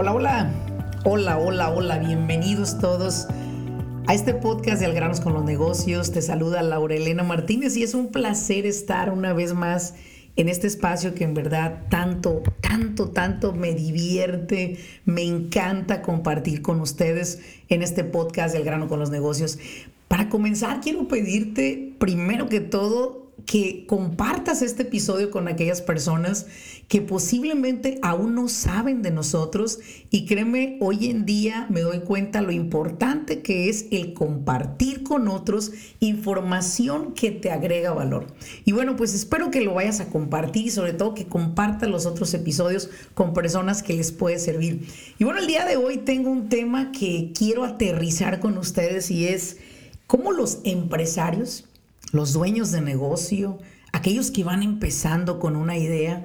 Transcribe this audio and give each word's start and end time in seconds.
Hola, 0.00 0.14
hola, 0.14 0.50
hola, 1.04 1.36
hola, 1.36 1.70
hola, 1.72 1.98
bienvenidos 1.98 2.78
todos 2.78 3.26
a 4.06 4.14
este 4.14 4.32
podcast 4.32 4.80
de 4.80 4.86
Algranos 4.86 5.20
con 5.20 5.34
los 5.34 5.44
Negocios. 5.44 6.10
Te 6.10 6.22
saluda 6.22 6.62
Laura 6.62 6.94
Elena 6.94 7.22
Martínez 7.22 7.76
y 7.76 7.82
es 7.82 7.92
un 7.92 8.10
placer 8.10 8.64
estar 8.64 9.12
una 9.12 9.34
vez 9.34 9.52
más 9.52 9.92
en 10.36 10.48
este 10.48 10.68
espacio 10.68 11.14
que 11.14 11.24
en 11.24 11.34
verdad 11.34 11.82
tanto, 11.90 12.42
tanto, 12.62 13.10
tanto 13.10 13.52
me 13.52 13.74
divierte, 13.74 14.78
me 15.04 15.20
encanta 15.20 16.00
compartir 16.00 16.62
con 16.62 16.80
ustedes 16.80 17.40
en 17.68 17.82
este 17.82 18.02
podcast 18.02 18.54
del 18.54 18.64
grano 18.64 18.88
con 18.88 19.00
los 19.00 19.10
negocios. 19.10 19.58
Para 20.08 20.30
comenzar, 20.30 20.80
quiero 20.80 21.08
pedirte 21.08 21.94
primero 21.98 22.48
que 22.48 22.60
todo 22.60 23.19
que 23.46 23.86
compartas 23.86 24.62
este 24.62 24.82
episodio 24.82 25.30
con 25.30 25.48
aquellas 25.48 25.82
personas 25.82 26.46
que 26.88 27.00
posiblemente 27.00 27.98
aún 28.02 28.34
no 28.34 28.48
saben 28.48 29.02
de 29.02 29.10
nosotros 29.10 29.78
y 30.10 30.26
créeme, 30.26 30.76
hoy 30.80 31.06
en 31.08 31.24
día 31.24 31.66
me 31.70 31.82
doy 31.82 32.00
cuenta 32.00 32.42
lo 32.42 32.50
importante 32.50 33.42
que 33.42 33.68
es 33.68 33.86
el 33.92 34.12
compartir 34.12 35.04
con 35.04 35.28
otros 35.28 35.72
información 36.00 37.12
que 37.12 37.30
te 37.30 37.50
agrega 37.50 37.92
valor. 37.92 38.26
Y 38.64 38.72
bueno, 38.72 38.96
pues 38.96 39.14
espero 39.14 39.50
que 39.50 39.60
lo 39.60 39.74
vayas 39.74 40.00
a 40.00 40.08
compartir 40.08 40.66
y 40.66 40.70
sobre 40.70 40.92
todo 40.92 41.14
que 41.14 41.26
compartas 41.26 41.88
los 41.88 42.06
otros 42.06 42.34
episodios 42.34 42.90
con 43.14 43.32
personas 43.34 43.82
que 43.82 43.94
les 43.94 44.10
puede 44.10 44.38
servir. 44.38 44.86
Y 45.18 45.24
bueno, 45.24 45.40
el 45.40 45.46
día 45.46 45.64
de 45.64 45.76
hoy 45.76 45.98
tengo 45.98 46.30
un 46.30 46.48
tema 46.48 46.90
que 46.92 47.32
quiero 47.36 47.64
aterrizar 47.64 48.40
con 48.40 48.58
ustedes 48.58 49.10
y 49.10 49.28
es 49.28 49.58
cómo 50.06 50.32
los 50.32 50.58
empresarios 50.64 51.69
los 52.12 52.32
dueños 52.32 52.70
de 52.72 52.80
negocio, 52.80 53.58
aquellos 53.92 54.30
que 54.30 54.44
van 54.44 54.62
empezando 54.62 55.38
con 55.38 55.56
una 55.56 55.76
idea, 55.76 56.24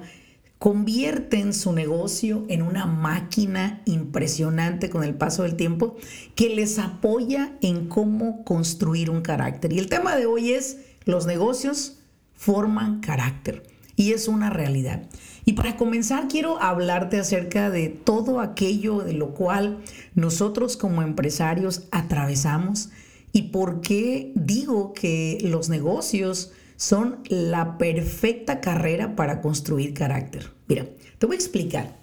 convierten 0.58 1.52
su 1.52 1.72
negocio 1.72 2.44
en 2.48 2.62
una 2.62 2.86
máquina 2.86 3.82
impresionante 3.84 4.88
con 4.88 5.04
el 5.04 5.14
paso 5.14 5.42
del 5.42 5.54
tiempo 5.54 5.96
que 6.34 6.48
les 6.54 6.78
apoya 6.78 7.52
en 7.60 7.88
cómo 7.88 8.42
construir 8.44 9.10
un 9.10 9.20
carácter. 9.20 9.72
Y 9.72 9.78
el 9.78 9.88
tema 9.88 10.16
de 10.16 10.26
hoy 10.26 10.52
es, 10.52 10.78
los 11.04 11.26
negocios 11.26 11.98
forman 12.34 13.00
carácter 13.00 13.62
y 13.96 14.12
es 14.12 14.28
una 14.28 14.50
realidad. 14.50 15.02
Y 15.44 15.52
para 15.52 15.76
comenzar 15.76 16.28
quiero 16.28 16.60
hablarte 16.60 17.18
acerca 17.18 17.70
de 17.70 17.88
todo 17.88 18.40
aquello 18.40 19.00
de 19.00 19.12
lo 19.12 19.34
cual 19.34 19.82
nosotros 20.14 20.76
como 20.76 21.02
empresarios 21.02 21.84
atravesamos, 21.92 22.90
y 23.36 23.42
por 23.42 23.82
qué 23.82 24.32
digo 24.34 24.94
que 24.94 25.36
los 25.42 25.68
negocios 25.68 26.52
son 26.78 27.18
la 27.28 27.76
perfecta 27.76 28.62
carrera 28.62 29.14
para 29.14 29.42
construir 29.42 29.92
carácter. 29.92 30.52
Mira, 30.68 30.86
te 31.18 31.26
voy 31.26 31.36
a 31.36 31.38
explicar. 31.38 31.98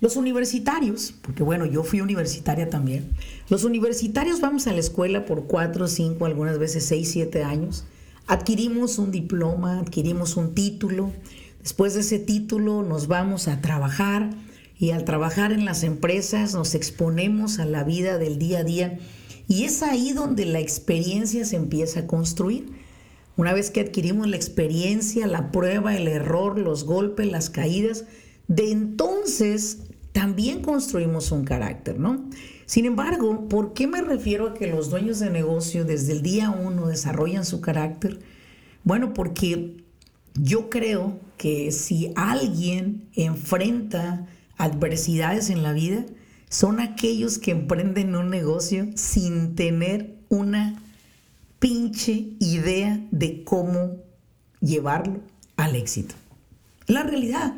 Los 0.00 0.16
universitarios, 0.16 1.12
porque 1.20 1.42
bueno, 1.42 1.66
yo 1.66 1.84
fui 1.84 2.00
universitaria 2.00 2.70
también, 2.70 3.10
los 3.50 3.64
universitarios 3.64 4.40
vamos 4.40 4.66
a 4.66 4.72
la 4.72 4.80
escuela 4.80 5.26
por 5.26 5.44
cuatro, 5.44 5.86
cinco, 5.86 6.24
algunas 6.24 6.58
veces 6.58 6.86
seis, 6.86 7.10
siete 7.10 7.44
años, 7.44 7.84
adquirimos 8.26 8.96
un 8.96 9.10
diploma, 9.10 9.80
adquirimos 9.80 10.38
un 10.38 10.54
título, 10.54 11.12
después 11.60 11.92
de 11.92 12.00
ese 12.00 12.18
título 12.18 12.82
nos 12.82 13.06
vamos 13.06 13.48
a 13.48 13.60
trabajar 13.60 14.30
y 14.78 14.92
al 14.92 15.04
trabajar 15.04 15.52
en 15.52 15.66
las 15.66 15.82
empresas 15.82 16.54
nos 16.54 16.74
exponemos 16.74 17.58
a 17.58 17.66
la 17.66 17.84
vida 17.84 18.16
del 18.16 18.38
día 18.38 18.60
a 18.60 18.64
día 18.64 18.98
y 19.48 19.64
es 19.64 19.82
ahí 19.82 20.12
donde 20.12 20.44
la 20.44 20.60
experiencia 20.60 21.44
se 21.44 21.56
empieza 21.56 22.00
a 22.00 22.06
construir. 22.06 22.66
Una 23.36 23.52
vez 23.52 23.70
que 23.70 23.80
adquirimos 23.80 24.26
la 24.28 24.36
experiencia, 24.36 25.26
la 25.26 25.52
prueba, 25.52 25.94
el 25.94 26.08
error, 26.08 26.58
los 26.58 26.84
golpes, 26.84 27.30
las 27.30 27.50
caídas, 27.50 28.04
de 28.48 28.70
entonces 28.70 29.78
también 30.12 30.62
construimos 30.62 31.30
un 31.30 31.44
carácter, 31.44 31.98
¿no? 31.98 32.24
Sin 32.64 32.86
embargo, 32.86 33.48
¿por 33.48 33.74
qué 33.74 33.86
me 33.86 34.00
refiero 34.00 34.48
a 34.48 34.54
que 34.54 34.66
los 34.66 34.90
dueños 34.90 35.18
de 35.20 35.30
negocio 35.30 35.84
desde 35.84 36.12
el 36.12 36.22
día 36.22 36.50
uno 36.50 36.88
desarrollan 36.88 37.44
su 37.44 37.60
carácter? 37.60 38.18
Bueno, 38.82 39.12
porque 39.12 39.76
yo 40.34 40.70
creo 40.70 41.20
que 41.36 41.70
si 41.70 42.12
alguien 42.16 43.08
enfrenta 43.14 44.26
adversidades 44.56 45.50
en 45.50 45.62
la 45.62 45.72
vida, 45.72 46.06
son 46.48 46.80
aquellos 46.80 47.38
que 47.38 47.50
emprenden 47.50 48.14
un 48.14 48.30
negocio 48.30 48.88
sin 48.94 49.54
tener 49.54 50.16
una 50.28 50.80
pinche 51.58 52.28
idea 52.38 53.00
de 53.10 53.44
cómo 53.44 53.96
llevarlo 54.60 55.20
al 55.56 55.76
éxito. 55.76 56.14
La 56.86 57.02
realidad, 57.02 57.54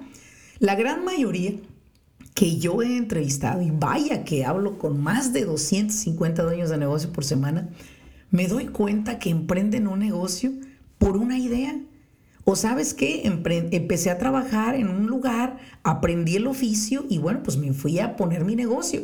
la 0.59 0.75
gran 0.75 1.05
mayoría 1.05 1.53
que 2.35 2.57
yo 2.59 2.83
he 2.83 2.97
entrevistado, 2.97 3.63
y 3.63 3.71
vaya 3.71 4.25
que 4.25 4.45
hablo 4.45 4.79
con 4.79 5.01
más 5.01 5.33
de 5.33 5.45
250 5.45 6.43
dueños 6.43 6.71
de 6.71 6.79
negocio 6.79 7.13
por 7.13 7.25
semana, 7.25 7.69
me 8.31 8.47
doy 8.47 8.67
cuenta 8.67 9.19
que 9.19 9.31
emprenden 9.31 9.89
un 9.89 9.99
negocio 9.99 10.53
por 10.99 11.17
una 11.17 11.39
idea, 11.39 11.77
o 12.51 12.57
sabes 12.57 12.95
qué, 12.95 13.27
empecé 13.27 14.09
a 14.09 14.17
trabajar 14.17 14.75
en 14.75 14.89
un 14.89 15.07
lugar, 15.07 15.59
aprendí 15.83 16.37
el 16.37 16.47
oficio 16.47 17.05
y 17.07 17.19
bueno, 17.19 17.43
pues 17.43 17.59
me 17.59 17.75
fui 17.75 17.99
a 17.99 18.17
poner 18.17 18.47
mi 18.47 18.57
negocio. 18.57 19.03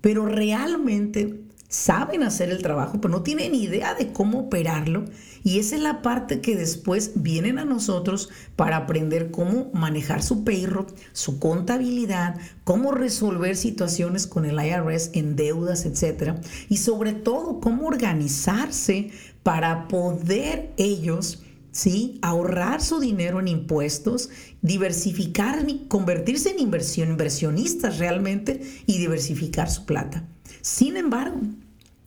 Pero 0.00 0.26
realmente 0.26 1.44
saben 1.68 2.24
hacer 2.24 2.50
el 2.50 2.62
trabajo, 2.62 3.00
pero 3.00 3.14
no 3.14 3.22
tienen 3.22 3.54
idea 3.54 3.94
de 3.94 4.12
cómo 4.12 4.40
operarlo. 4.40 5.04
Y 5.44 5.60
esa 5.60 5.76
es 5.76 5.82
la 5.82 6.02
parte 6.02 6.40
que 6.40 6.56
después 6.56 7.12
vienen 7.14 7.60
a 7.60 7.64
nosotros 7.64 8.30
para 8.56 8.78
aprender 8.78 9.30
cómo 9.30 9.70
manejar 9.72 10.24
su 10.24 10.42
payroll, 10.42 10.86
su 11.12 11.38
contabilidad, 11.38 12.40
cómo 12.64 12.90
resolver 12.90 13.54
situaciones 13.54 14.26
con 14.26 14.46
el 14.46 14.58
IRS 14.58 15.12
en 15.12 15.36
deudas, 15.36 15.86
etc. 15.86 16.38
Y 16.68 16.78
sobre 16.78 17.12
todo, 17.12 17.60
cómo 17.60 17.86
organizarse 17.86 19.12
para 19.44 19.86
poder 19.86 20.72
ellos 20.76 21.43
¿sí? 21.74 22.20
Ahorrar 22.22 22.80
su 22.80 23.00
dinero 23.00 23.40
en 23.40 23.48
impuestos, 23.48 24.30
diversificar, 24.62 25.66
convertirse 25.88 26.50
en 26.50 26.60
inversión, 26.60 27.10
inversionistas 27.10 27.98
realmente 27.98 28.62
y 28.86 28.98
diversificar 28.98 29.68
su 29.68 29.84
plata. 29.84 30.24
Sin 30.62 30.96
embargo, 30.96 31.40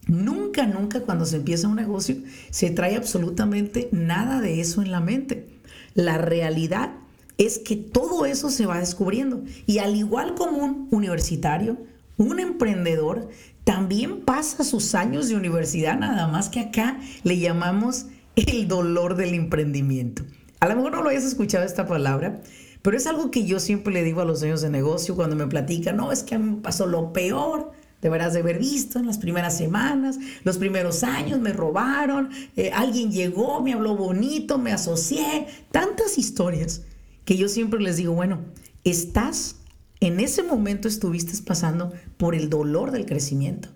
nunca, 0.07 0.65
nunca 0.65 1.01
cuando 1.01 1.25
se 1.25 1.35
empieza 1.35 1.67
un 1.67 1.75
negocio 1.75 2.15
se 2.49 2.69
trae 2.69 2.95
absolutamente 2.95 3.89
nada 3.91 4.39
de 4.39 4.61
eso 4.61 4.81
en 4.81 4.89
la 4.89 5.01
mente. 5.01 5.49
La 5.93 6.17
realidad 6.17 6.93
es 7.37 7.59
que 7.59 7.75
todo 7.75 8.25
eso 8.25 8.49
se 8.49 8.65
va 8.65 8.79
descubriendo. 8.79 9.43
Y 9.65 9.79
al 9.79 9.97
igual 9.97 10.33
como 10.33 10.63
un 10.63 10.87
universitario, 10.91 11.77
un 12.15 12.39
emprendedor 12.39 13.29
también 13.65 14.21
pasa 14.21 14.63
sus 14.63 14.95
años 14.95 15.27
de 15.27 15.35
universidad, 15.35 15.99
nada 15.99 16.27
más 16.29 16.47
que 16.47 16.61
acá 16.61 17.01
le 17.23 17.37
llamamos 17.37 18.05
el 18.45 18.67
dolor 18.67 19.15
del 19.15 19.33
emprendimiento. 19.33 20.23
A 20.59 20.67
lo 20.67 20.75
mejor 20.75 20.91
no 20.91 21.03
lo 21.03 21.09
hayas 21.09 21.23
escuchado 21.23 21.65
esta 21.65 21.87
palabra, 21.87 22.41
pero 22.81 22.95
es 22.95 23.07
algo 23.07 23.31
que 23.31 23.45
yo 23.45 23.59
siempre 23.59 23.93
le 23.93 24.03
digo 24.03 24.21
a 24.21 24.25
los 24.25 24.39
dueños 24.39 24.61
de 24.61 24.69
negocio 24.69 25.15
cuando 25.15 25.35
me 25.35 25.47
platican, 25.47 25.97
no, 25.97 26.11
es 26.11 26.23
que 26.23 26.37
me 26.37 26.61
pasó 26.61 26.85
lo 26.85 27.13
peor, 27.13 27.71
deberás 28.01 28.33
de 28.33 28.39
haber 28.39 28.59
visto 28.59 28.99
en 28.99 29.07
las 29.07 29.17
primeras 29.17 29.57
semanas, 29.57 30.19
los 30.43 30.57
primeros 30.57 31.03
años 31.03 31.39
me 31.39 31.51
robaron, 31.51 32.29
eh, 32.55 32.71
alguien 32.73 33.11
llegó, 33.11 33.61
me 33.61 33.73
habló 33.73 33.95
bonito, 33.95 34.57
me 34.57 34.71
asocié, 34.71 35.47
tantas 35.71 36.17
historias 36.17 36.83
que 37.25 37.37
yo 37.37 37.49
siempre 37.49 37.81
les 37.81 37.97
digo, 37.97 38.13
bueno, 38.13 38.45
estás, 38.83 39.57
en 39.99 40.19
ese 40.19 40.43
momento 40.43 40.87
estuviste 40.87 41.33
pasando 41.43 41.91
por 42.17 42.35
el 42.35 42.49
dolor 42.49 42.91
del 42.91 43.05
crecimiento. 43.05 43.69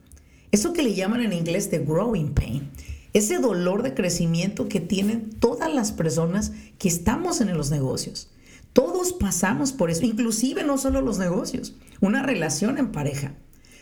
Eso 0.52 0.74
que 0.74 0.84
le 0.84 0.94
llaman 0.94 1.22
en 1.22 1.34
inglés 1.34 1.70
the 1.70 1.80
growing 1.80 2.34
pain 2.34 2.70
ese 3.14 3.40
dolor 3.40 3.84
de 3.84 3.94
crecimiento 3.94 4.68
que 4.68 4.80
tienen 4.80 5.30
todas 5.30 5.74
las 5.74 5.92
personas 5.92 6.54
que 6.78 6.88
estamos 6.88 7.42
en 7.42 7.56
los 7.56 7.72
negocios. 7.72 8.30
Todos 8.74 9.12
pasamos 9.14 9.74
por 9.74 9.92
eso, 9.92 10.06
inclusive 10.06 10.64
no 10.64 10.78
solo 10.78 11.02
los 11.02 11.18
negocios, 11.18 11.76
una 12.00 12.24
relación 12.24 12.78
en 12.78 12.92
pareja. 12.92 13.34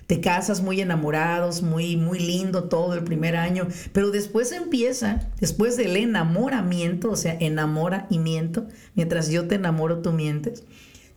Te 0.08 0.22
casas 0.22 0.64
muy 0.64 0.82
enamorados, 0.82 1.62
muy, 1.62 1.96
muy 1.96 2.18
lindo 2.18 2.64
todo 2.64 2.96
el 2.96 3.04
primer 3.04 3.36
año, 3.36 3.68
pero 3.94 4.10
después 4.10 4.52
empieza, 4.52 5.30
después 5.40 5.78
del 5.78 5.96
enamoramiento, 5.96 7.12
o 7.12 7.16
sea, 7.16 7.38
enamora 7.40 8.08
y 8.10 8.18
miento, 8.18 8.66
mientras 8.96 9.30
yo 9.30 9.48
te 9.48 9.54
enamoro, 9.54 10.00
tú 10.00 10.12
mientes. 10.12 10.64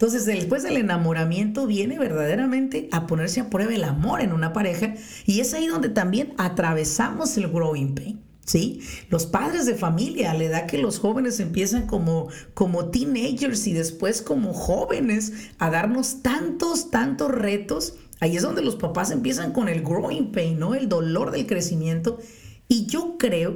Entonces, 0.03 0.27
después 0.27 0.65
del 0.65 0.79
enamoramiento 0.79 1.69
viene 1.69 1.97
verdaderamente 1.97 2.89
a 2.91 3.07
ponerse 3.07 3.39
a 3.39 3.49
prueba 3.49 3.73
el 3.73 3.85
amor 3.85 4.21
en 4.21 4.33
una 4.33 4.53
pareja 4.53 4.97
y 5.27 5.39
es 5.39 5.55
ahí 5.55 5.69
donde 5.69 5.91
también 5.91 6.35
atravesamos 6.39 7.37
el 7.37 7.47
growing 7.47 7.95
pain. 7.95 8.21
¿Sí? 8.45 8.81
Los 9.11 9.27
padres 9.27 9.65
de 9.65 9.77
familia, 9.77 10.33
a 10.33 10.35
la 10.35 10.43
edad 10.43 10.67
que 10.67 10.79
los 10.79 10.99
jóvenes 10.99 11.39
empiezan 11.39 11.87
como, 11.87 12.31
como 12.53 12.87
teenagers 12.87 13.69
y 13.69 13.75
después 13.75 14.23
como 14.23 14.53
jóvenes 14.55 15.53
a 15.61 15.71
darnos 15.71 16.21
tantos, 16.21 16.91
tantos 16.91 17.31
retos, 17.31 17.95
ahí 18.19 18.37
es 18.37 18.43
donde 18.43 18.63
los 18.63 18.75
papás 18.75 19.13
empiezan 19.13 19.53
con 19.53 19.69
el 19.69 19.83
growing 19.83 20.33
pain, 20.33 20.59
¿no? 20.59 20.75
El 20.75 20.89
dolor 20.89 21.31
del 21.31 21.47
crecimiento. 21.47 22.19
Y 22.67 22.87
yo 22.87 23.19
creo 23.19 23.55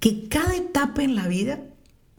que 0.00 0.28
cada 0.28 0.56
etapa 0.56 1.04
en 1.04 1.14
la 1.14 1.28
vida 1.28 1.62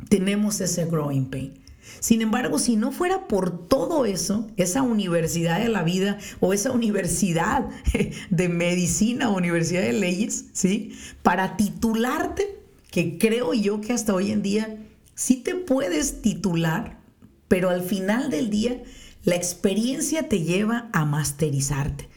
tenemos 0.07 0.61
ese 0.61 0.85
growing 0.85 1.29
pain. 1.29 1.64
Sin 1.99 2.21
embargo, 2.21 2.59
si 2.59 2.75
no 2.75 2.91
fuera 2.91 3.27
por 3.27 3.67
todo 3.67 4.05
eso, 4.05 4.47
esa 4.57 4.81
universidad 4.81 5.59
de 5.59 5.69
la 5.69 5.83
vida 5.83 6.17
o 6.39 6.53
esa 6.53 6.71
universidad 6.71 7.67
de 8.29 8.49
medicina 8.49 9.29
o 9.29 9.37
universidad 9.37 9.81
de 9.81 9.93
leyes, 9.93 10.45
¿sí? 10.53 10.97
Para 11.21 11.57
titularte, 11.57 12.59
que 12.91 13.17
creo 13.17 13.53
yo 13.53 13.81
que 13.81 13.93
hasta 13.93 14.13
hoy 14.13 14.31
en 14.31 14.41
día 14.41 14.77
sí 15.15 15.37
te 15.37 15.55
puedes 15.55 16.21
titular, 16.21 16.99
pero 17.47 17.69
al 17.69 17.81
final 17.81 18.29
del 18.29 18.49
día 18.49 18.81
la 19.23 19.35
experiencia 19.35 20.29
te 20.29 20.41
lleva 20.41 20.89
a 20.93 21.05
masterizarte. 21.05 22.07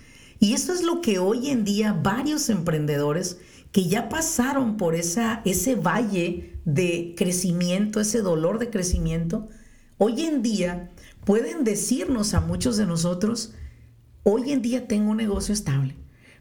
Y 0.41 0.53
eso 0.53 0.73
es 0.73 0.83
lo 0.83 1.01
que 1.01 1.19
hoy 1.19 1.51
en 1.51 1.65
día 1.65 1.93
varios 1.93 2.49
emprendedores 2.49 3.39
que 3.73 3.87
ya 3.87 4.09
pasaron 4.09 4.77
por 4.77 4.95
esa, 4.95 5.43
ese 5.45 5.75
valle 5.75 6.55
de 6.65 7.15
crecimiento, 7.17 8.01
ese 8.01 8.21
dolor 8.23 8.59
de 8.59 8.71
crecimiento, 8.71 9.49
hoy 9.99 10.23
en 10.23 10.43
día 10.43 10.91
pueden 11.25 11.65
decirnos 11.65 12.35
a 12.35 12.41
muchos 12.41 12.77
de 12.77 12.87
nosotros, 12.87 13.53
hoy 14.23 14.53
en 14.53 14.63
día 14.63 14.89
tengo 14.89 15.11
un 15.11 15.19
negocio 15.19 15.53
estable. 15.53 15.95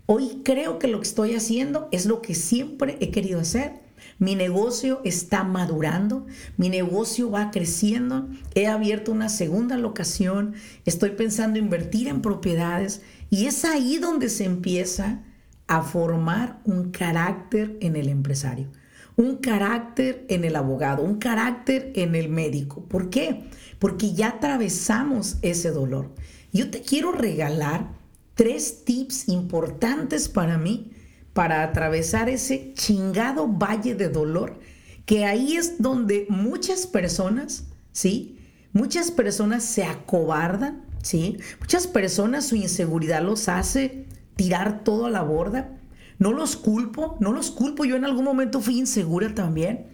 Hoy 0.05 0.41
creo 0.45 0.79
que 0.79 0.87
lo 0.87 0.99
que 0.99 1.07
estoy 1.07 1.35
haciendo 1.35 1.89
es 1.91 2.05
lo 2.05 2.21
que 2.21 2.33
siempre 2.33 2.97
he 3.01 3.11
querido 3.11 3.41
hacer 3.41 3.87
mi 4.19 4.35
negocio 4.35 5.01
está 5.03 5.43
madurando, 5.43 6.25
mi 6.57 6.69
negocio 6.69 7.29
va 7.29 7.51
creciendo, 7.51 8.27
he 8.55 8.67
abierto 8.67 9.11
una 9.11 9.29
segunda 9.29 9.77
locación, 9.77 10.55
estoy 10.85 11.11
pensando 11.11 11.59
invertir 11.59 12.07
en 12.07 12.21
propiedades 12.21 13.01
y 13.29 13.45
es 13.45 13.65
ahí 13.65 13.97
donde 13.97 14.29
se 14.29 14.45
empieza 14.45 15.23
a 15.67 15.81
formar 15.81 16.61
un 16.63 16.91
carácter 16.91 17.77
en 17.81 17.95
el 17.95 18.07
empresario, 18.07 18.69
un 19.17 19.37
carácter 19.37 20.25
en 20.29 20.45
el 20.45 20.55
abogado, 20.55 21.03
un 21.03 21.17
carácter 21.17 21.91
en 21.95 22.15
el 22.15 22.29
médico. 22.29 22.85
¿Por 22.85 23.09
qué? 23.09 23.49
Porque 23.79 24.13
ya 24.13 24.29
atravesamos 24.29 25.37
ese 25.41 25.71
dolor. 25.71 26.13
Yo 26.53 26.69
te 26.69 26.81
quiero 26.81 27.11
regalar 27.11 27.89
tres 28.35 28.85
tips 28.85 29.27
importantes 29.27 30.29
para 30.29 30.57
mí 30.57 30.91
para 31.33 31.61
atravesar 31.61 32.29
ese 32.29 32.73
chingado 32.73 33.47
valle 33.47 33.93
de 33.93 34.09
dolor, 34.09 34.59
que 35.05 35.25
ahí 35.25 35.55
es 35.55 35.79
donde 35.79 36.25
muchas 36.29 36.87
personas, 36.87 37.65
¿sí? 37.91 38.39
Muchas 38.73 39.11
personas 39.11 39.63
se 39.63 39.83
acobardan, 39.83 40.83
¿sí? 41.03 41.37
Muchas 41.59 41.85
personas 41.85 42.47
su 42.47 42.55
inseguridad 42.55 43.21
los 43.21 43.49
hace 43.49 44.07
tirar 44.35 44.83
todo 44.83 45.05
a 45.05 45.11
la 45.11 45.21
borda. 45.21 45.76
No 46.19 46.33
los 46.33 46.55
culpo, 46.55 47.17
no 47.19 47.31
los 47.31 47.51
culpo, 47.51 47.85
yo 47.85 47.95
en 47.95 48.05
algún 48.05 48.25
momento 48.25 48.59
fui 48.59 48.79
insegura 48.79 49.33
también. 49.35 49.87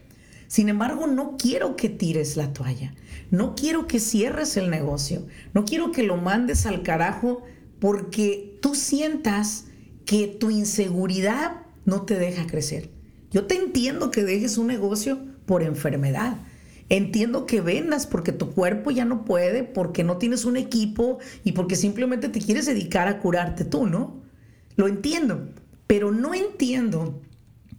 Sin 0.47 0.69
embargo, 0.69 1.07
no 1.07 1.35
quiero 1.37 1.75
que 1.75 1.89
tires 1.89 2.37
la 2.37 2.53
toalla, 2.53 2.93
no 3.31 3.55
quiero 3.55 3.87
que 3.87 3.99
cierres 3.99 4.55
el 4.55 4.69
negocio, 4.69 5.25
no 5.53 5.65
quiero 5.65 5.91
que 5.91 6.03
lo 6.03 6.17
mandes 6.17 6.65
al 6.65 6.83
carajo 6.83 7.41
porque 7.79 8.57
tú 8.61 8.75
sientas 8.75 9.65
que 10.05 10.27
tu 10.27 10.51
inseguridad 10.51 11.63
no 11.85 12.03
te 12.03 12.19
deja 12.19 12.47
crecer. 12.47 12.91
Yo 13.31 13.45
te 13.45 13.55
entiendo 13.55 14.11
que 14.11 14.23
dejes 14.23 14.57
un 14.57 14.67
negocio 14.67 15.19
por 15.45 15.63
enfermedad. 15.63 16.37
Entiendo 16.89 17.45
que 17.45 17.61
vendas 17.61 18.05
porque 18.05 18.31
tu 18.31 18.51
cuerpo 18.51 18.91
ya 18.91 19.05
no 19.05 19.25
puede, 19.25 19.63
porque 19.63 20.03
no 20.03 20.17
tienes 20.17 20.45
un 20.45 20.57
equipo 20.57 21.17
y 21.43 21.53
porque 21.53 21.75
simplemente 21.75 22.29
te 22.29 22.39
quieres 22.39 22.67
dedicar 22.67 23.07
a 23.07 23.19
curarte 23.19 23.65
tú, 23.65 23.87
¿no? 23.87 24.21
Lo 24.75 24.87
entiendo, 24.87 25.49
pero 25.87 26.11
no 26.11 26.33
entiendo 26.33 27.21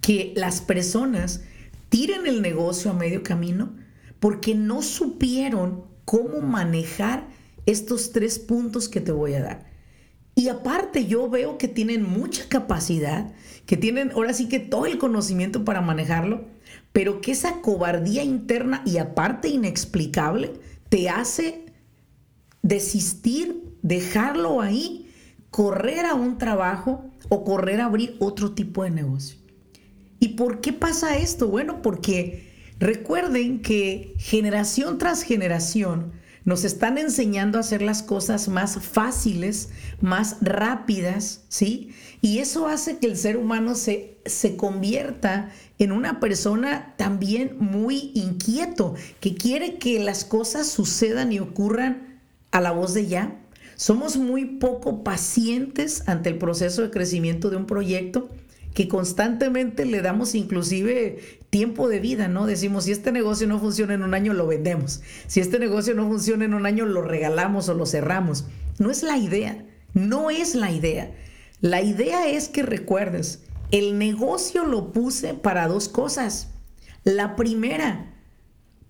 que 0.01 0.33
las 0.37 0.61
personas 0.61 1.43
tiren 1.89 2.27
el 2.27 2.43
negocio 2.43 2.91
a 2.91 2.95
medio 2.95 3.23
camino 3.23 3.75
porque 4.21 4.55
no 4.55 4.83
supieron 4.83 5.85
cómo 6.05 6.41
manejar 6.41 7.29
estos 7.67 8.13
tres 8.13 8.39
puntos 8.39 8.89
que 8.89 9.01
te 9.01 9.13
voy 9.13 9.35
a 9.35 9.43
dar. 9.43 9.75
Y 10.35 10.49
aparte 10.49 11.07
yo 11.07 11.31
veo 11.31 11.59
que 11.59 11.69
tienen 11.69 12.03
mucha 12.03 12.49
capacidad, 12.49 13.33
que 13.67 13.77
tienen 13.77 14.11
ahora 14.13 14.35
sí 14.35 14.49
que 14.49 14.59
todo 14.59 14.87
el 14.87 14.99
conocimiento 14.99 15.65
para 15.65 15.81
manejarlo, 15.81 16.47
pero 16.93 17.21
que 17.21 17.33
esa 17.33 17.61
cobardía 17.61 18.25
interna 18.25 18.83
y 18.85 18.99
aparte 18.99 19.49
inexplicable 19.49 20.53
te 20.89 21.09
hace 21.09 21.67
desistir, 22.63 23.77
dejarlo 23.83 24.61
ahí, 24.61 25.11
correr 25.51 26.07
a 26.07 26.15
un 26.15 26.39
trabajo 26.39 27.11
o 27.29 27.45
correr 27.45 27.81
a 27.81 27.87
abrir 27.87 28.17
otro 28.19 28.53
tipo 28.53 28.85
de 28.85 28.91
negocio. 28.91 29.39
¿Y 30.21 30.29
por 30.29 30.61
qué 30.61 30.73
pasa 30.73 31.17
esto? 31.17 31.49
Bueno, 31.49 31.83
porque 31.83 32.53
recuerden 32.79 33.63
que 33.63 34.15
generación 34.19 34.99
tras 34.99 35.23
generación, 35.23 36.13
nos 36.45 36.65
están 36.65 36.99
enseñando 36.99 37.57
a 37.57 37.63
hacer 37.63 37.81
las 37.81 38.03
cosas 38.03 38.49
más 38.49 38.79
fáciles, 38.79 39.71
más 40.01 40.37
rápidas, 40.43 41.45
¿sí? 41.49 41.95
Y 42.21 42.39
eso 42.39 42.69
hace 42.69 42.99
que 42.99 43.07
el 43.07 43.17
ser 43.17 43.39
humano 43.39 43.75
se, 43.75 44.19
se 44.27 44.57
convierta 44.57 45.51
en 45.79 45.91
una 45.91 46.21
persona 46.21 46.95
también 46.97 47.57
muy 47.59 48.13
inquieto, 48.15 48.95
que 49.21 49.35
quiere 49.35 49.79
que 49.79 49.99
las 50.01 50.25
cosas 50.25 50.69
sucedan 50.69 51.33
y 51.33 51.39
ocurran 51.39 52.21
a 52.51 52.61
la 52.61 52.73
voz 52.73 52.93
de 52.93 53.07
ya. 53.07 53.41
Somos 53.77 54.17
muy 54.17 54.45
poco 54.45 55.05
pacientes 55.05 56.09
ante 56.09 56.31
el 56.31 56.39
proceso 56.39 56.83
de 56.83 56.91
crecimiento 56.91 57.51
de 57.51 57.57
un 57.57 57.67
proyecto 57.67 58.31
que 58.75 58.89
constantemente 58.89 59.85
le 59.85 60.03
damos 60.03 60.35
inclusive 60.35 61.39
tiempo 61.49 61.89
de 61.89 62.01
vida, 62.01 62.27
¿no? 62.27 62.47
Decimos, 62.47 62.85
si 62.85 62.93
este 62.93 63.13
negocio 63.13 63.47
no 63.47 63.61
funciona 63.61 63.95
en 63.95 64.03
un 64.03 64.15
año, 64.15 64.35
lo 64.35 64.49
vendemos. 64.49 65.01
Si 65.29 65.41
este 65.41 65.61
negocio 65.61 65.95
no 65.95 66.09
funciona 66.09 66.45
en 66.45 66.55
un 66.55 66.67
año, 66.67 66.85
lo 66.85 67.03
regalamos 67.03 67.69
o 67.69 67.75
lo 67.75 67.87
cerramos. 67.87 68.47
No 68.79 68.91
es 68.91 69.05
la 69.05 69.17
idea, 69.17 69.65
no 69.93 70.31
es 70.31 70.57
la 70.57 70.73
idea. 70.73 71.13
La 71.61 71.83
idea 71.83 72.29
es 72.29 72.49
que 72.49 72.65
recuerdes, 72.65 73.45
el 73.71 73.97
negocio 73.97 74.65
lo 74.65 74.93
puse 74.93 75.35
para 75.35 75.69
dos 75.69 75.89
cosas. 75.89 76.49
La 77.05 77.37
primera, 77.37 78.13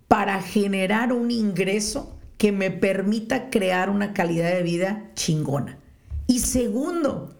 para 0.07 0.41
generar 0.41 1.13
un 1.13 1.29
ingreso 1.29 2.14
que 2.37 2.51
me 2.51 2.71
permita 2.71 3.49
crear 3.49 3.89
una 3.89 4.13
calidad 4.13 4.51
de 4.51 4.63
vida 4.63 5.11
chingona. 5.15 5.77
Y 6.27 6.39
segundo, 6.39 7.35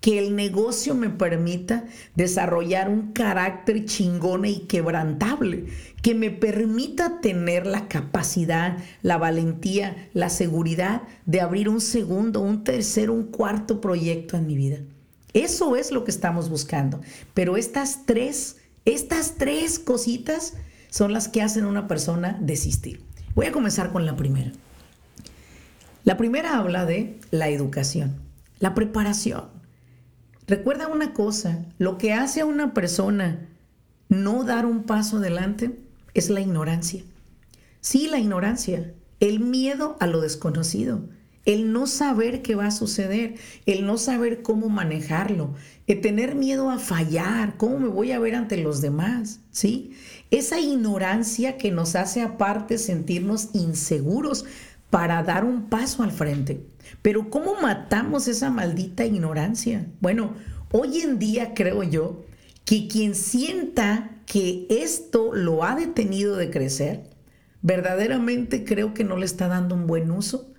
que 0.00 0.18
el 0.18 0.36
negocio 0.36 0.94
me 0.94 1.10
permita 1.10 1.84
desarrollar 2.14 2.88
un 2.88 3.12
carácter 3.12 3.84
chingón 3.86 4.44
y 4.44 4.60
quebrantable, 4.60 5.66
que 6.00 6.14
me 6.14 6.30
permita 6.30 7.20
tener 7.20 7.66
la 7.66 7.88
capacidad, 7.88 8.78
la 9.02 9.18
valentía, 9.18 10.08
la 10.12 10.28
seguridad 10.28 11.02
de 11.24 11.40
abrir 11.40 11.68
un 11.68 11.80
segundo, 11.80 12.40
un 12.40 12.62
tercero, 12.62 13.12
un 13.12 13.24
cuarto 13.24 13.80
proyecto 13.80 14.36
en 14.36 14.46
mi 14.46 14.56
vida. 14.56 14.78
Eso 15.32 15.76
es 15.76 15.90
lo 15.90 16.04
que 16.04 16.12
estamos 16.12 16.50
buscando. 16.50 17.00
Pero 17.34 17.56
estas 17.56 18.06
tres, 18.06 18.58
estas 18.84 19.34
tres 19.36 19.78
cositas 19.78 20.54
son 20.88 21.12
las 21.12 21.28
que 21.28 21.42
hacen 21.42 21.64
a 21.64 21.68
una 21.68 21.88
persona 21.88 22.38
desistir. 22.40 23.05
Voy 23.36 23.44
a 23.44 23.52
comenzar 23.52 23.92
con 23.92 24.06
la 24.06 24.16
primera. 24.16 24.50
La 26.04 26.16
primera 26.16 26.56
habla 26.56 26.86
de 26.86 27.20
la 27.30 27.50
educación, 27.50 28.16
la 28.60 28.74
preparación. 28.74 29.50
Recuerda 30.46 30.88
una 30.88 31.12
cosa, 31.12 31.66
lo 31.76 31.98
que 31.98 32.14
hace 32.14 32.40
a 32.40 32.46
una 32.46 32.72
persona 32.72 33.46
no 34.08 34.44
dar 34.44 34.64
un 34.64 34.84
paso 34.84 35.18
adelante 35.18 35.78
es 36.14 36.30
la 36.30 36.40
ignorancia. 36.40 37.02
Sí, 37.82 38.08
la 38.08 38.18
ignorancia, 38.18 38.94
el 39.20 39.40
miedo 39.40 39.98
a 40.00 40.06
lo 40.06 40.22
desconocido, 40.22 41.02
el 41.44 41.74
no 41.74 41.86
saber 41.86 42.40
qué 42.40 42.54
va 42.54 42.68
a 42.68 42.70
suceder, 42.70 43.34
el 43.66 43.84
no 43.84 43.98
saber 43.98 44.40
cómo 44.40 44.70
manejarlo, 44.70 45.54
el 45.86 46.00
tener 46.00 46.36
miedo 46.36 46.70
a 46.70 46.78
fallar, 46.78 47.58
cómo 47.58 47.78
me 47.80 47.88
voy 47.88 48.12
a 48.12 48.18
ver 48.18 48.34
ante 48.34 48.56
los 48.56 48.80
demás, 48.80 49.40
¿sí? 49.50 49.92
Esa 50.30 50.60
ignorancia 50.60 51.56
que 51.56 51.70
nos 51.70 51.94
hace 51.94 52.22
aparte 52.22 52.78
sentirnos 52.78 53.50
inseguros 53.52 54.44
para 54.90 55.22
dar 55.22 55.44
un 55.44 55.68
paso 55.68 56.02
al 56.02 56.10
frente. 56.10 56.66
Pero 57.02 57.30
¿cómo 57.30 57.54
matamos 57.60 58.28
esa 58.28 58.50
maldita 58.50 59.04
ignorancia? 59.04 59.86
Bueno, 60.00 60.34
hoy 60.72 61.00
en 61.00 61.18
día 61.18 61.54
creo 61.54 61.82
yo 61.82 62.24
que 62.64 62.88
quien 62.88 63.14
sienta 63.14 64.10
que 64.26 64.66
esto 64.68 65.32
lo 65.32 65.64
ha 65.64 65.76
detenido 65.76 66.36
de 66.36 66.50
crecer, 66.50 67.10
verdaderamente 67.62 68.64
creo 68.64 68.94
que 68.94 69.04
no 69.04 69.16
le 69.16 69.26
está 69.26 69.48
dando 69.48 69.74
un 69.74 69.86
buen 69.86 70.10
uso 70.10 70.52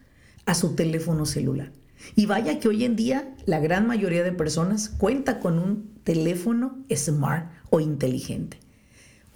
a 0.45 0.55
su 0.55 0.75
teléfono 0.75 1.25
celular. 1.25 1.71
Y 2.15 2.25
vaya 2.25 2.59
que 2.59 2.69
hoy 2.69 2.85
en 2.85 2.95
día 2.95 3.35
la 3.45 3.59
gran 3.59 3.87
mayoría 3.87 4.23
de 4.23 4.31
personas 4.31 4.89
cuenta 4.89 5.39
con 5.39 5.59
un 5.59 5.91
teléfono 6.03 6.77
smart 6.95 7.51
o 7.69 7.79
inteligente. 7.79 8.59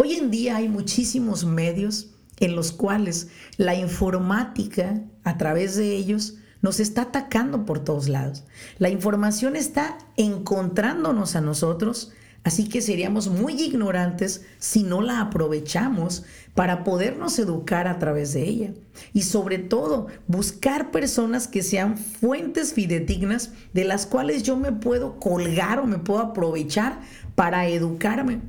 Hoy 0.03 0.13
en 0.13 0.31
día 0.31 0.55
hay 0.55 0.67
muchísimos 0.67 1.46
medios 1.46 2.08
en 2.39 2.55
los 2.55 2.72
cuales 2.72 3.27
la 3.58 3.75
informática, 3.75 5.00
a 5.24 5.38
través 5.38 5.75
de 5.75 5.96
ellos, 5.96 6.38
nos 6.63 6.79
está 6.79 7.03
atacando 7.03 7.67
por 7.67 7.84
todos 7.84 8.10
lados. 8.10 8.43
La 8.79 8.89
información 8.89 9.55
está 9.55 10.00
encontrándonos 10.17 11.36
a 11.36 11.41
nosotros 11.41 12.13
Así 12.43 12.67
que 12.67 12.81
seríamos 12.81 13.27
muy 13.27 13.53
ignorantes 13.62 14.43
si 14.58 14.81
no 14.81 15.03
la 15.03 15.22
aprovechamos 15.22 16.24
para 16.55 16.84
podernos 16.84 17.38
educar 17.38 17.88
a 17.88 18.00
través 18.00 18.34
de 18.34 18.50
ella. 18.50 18.74
Y 19.13 19.22
sobre 19.22 19.60
todo, 19.60 20.08
buscar 20.25 20.89
personas 20.89 21.48
que 21.48 21.62
sean 21.62 22.00
fuentes 22.00 22.74
fidedignas 22.74 23.51
de 23.74 23.86
las 23.86 24.08
cuales 24.08 24.41
yo 24.41 24.58
me 24.58 24.72
puedo 24.72 25.20
colgar 25.20 25.79
o 25.79 25.86
me 25.86 26.00
puedo 26.00 26.22
aprovechar 26.22 27.00
para 27.36 27.67
educarme. 27.67 28.41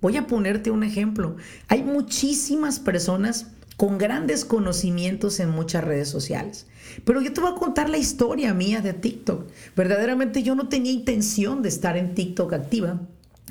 Voy 0.00 0.16
a 0.16 0.26
ponerte 0.26 0.70
un 0.70 0.84
ejemplo. 0.84 1.36
Hay 1.68 1.82
muchísimas 1.82 2.78
personas 2.78 3.48
con 3.76 3.96
grandes 3.96 4.44
conocimientos 4.44 5.38
en 5.40 5.50
muchas 5.50 5.84
redes 5.84 6.08
sociales. 6.08 6.66
Pero 7.04 7.20
yo 7.20 7.32
te 7.32 7.40
voy 7.40 7.52
a 7.52 7.58
contar 7.58 7.88
la 7.88 7.98
historia 7.98 8.52
mía 8.54 8.80
de 8.80 8.92
TikTok. 8.92 9.48
Verdaderamente 9.76 10.42
yo 10.42 10.54
no 10.54 10.68
tenía 10.68 10.92
intención 10.92 11.62
de 11.62 11.68
estar 11.68 11.96
en 11.96 12.14
TikTok 12.14 12.52
activa. 12.54 13.00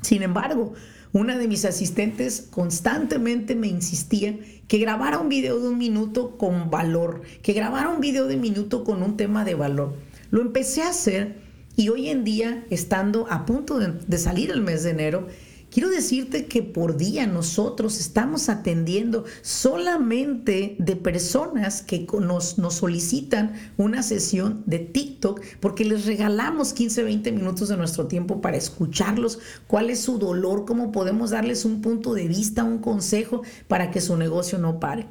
Sin 0.02 0.24
embargo, 0.24 0.74
una 1.14 1.38
de 1.38 1.48
mis 1.48 1.66
asistentes 1.66 2.48
constantemente 2.52 3.56
me 3.56 3.68
insistía 3.68 4.38
que 4.68 4.78
grabara 4.78 5.20
un 5.20 5.30
video 5.30 5.60
de 5.60 5.70
un 5.70 5.78
minuto 5.78 6.38
con 6.38 6.70
valor, 6.70 7.22
que 7.42 7.54
grabara 7.54 7.90
un 7.90 8.02
video 8.02 8.28
de 8.28 8.36
un 8.36 8.42
minuto 8.42 8.84
con 8.84 9.02
un 9.04 9.16
tema 9.16 9.46
de 9.46 9.56
valor. 9.56 9.96
Lo 10.30 10.42
empecé 10.42 10.82
a 10.84 10.90
hacer 10.90 11.38
y 11.78 11.90
hoy 11.90 12.10
en 12.10 12.24
día, 12.24 12.66
estando 12.70 13.28
a 13.30 13.46
punto 13.46 13.80
de, 13.80 13.94
de 14.06 14.18
salir 14.18 14.52
el 14.52 14.62
mes 14.62 14.84
de 14.84 14.90
enero, 14.90 15.28
Quiero 15.70 15.90
decirte 15.90 16.46
que 16.46 16.64
por 16.64 16.96
día 16.96 17.28
nosotros 17.28 18.00
estamos 18.00 18.48
atendiendo 18.48 19.26
solamente 19.42 20.78
de 20.80 20.96
personas 20.96 21.82
que 21.82 22.08
nos, 22.22 22.58
nos, 22.58 22.76
solicitan 22.76 23.54
una 23.76 24.02
sesión 24.02 24.64
de 24.66 24.80
TikTok 24.80 25.42
porque 25.60 25.84
les 25.84 26.06
regalamos 26.06 26.72
15, 26.72 27.04
20 27.04 27.32
minutos 27.34 27.68
de 27.68 27.76
nuestro 27.76 28.08
tiempo 28.08 28.40
para 28.40 28.56
escucharlos, 28.56 29.40
cuál 29.68 29.90
es 29.90 30.00
su 30.00 30.18
dolor, 30.18 30.66
cómo 30.66 30.94
podemos 30.94 31.32
darles 31.32 31.66
un 31.66 31.82
punto 31.82 32.14
de 32.14 32.30
vista, 32.30 32.64
un 32.64 32.80
consejo 32.80 33.42
para 33.68 33.92
que 33.92 34.00
su 34.00 34.16
negocio 34.16 34.58
no 34.60 34.80
pare. 34.80 35.06